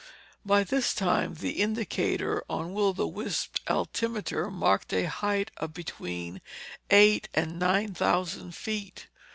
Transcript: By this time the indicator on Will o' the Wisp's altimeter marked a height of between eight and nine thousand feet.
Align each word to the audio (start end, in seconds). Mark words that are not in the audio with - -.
By 0.43 0.63
this 0.63 0.95
time 0.95 1.35
the 1.35 1.61
indicator 1.61 2.43
on 2.49 2.73
Will 2.73 2.85
o' 2.87 2.91
the 2.93 3.05
Wisp's 3.07 3.61
altimeter 3.67 4.49
marked 4.49 4.91
a 4.93 5.07
height 5.07 5.51
of 5.57 5.75
between 5.75 6.41
eight 6.89 7.29
and 7.35 7.59
nine 7.59 7.93
thousand 7.93 8.55
feet. 8.55 9.05